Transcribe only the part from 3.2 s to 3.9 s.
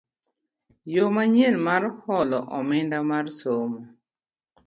somo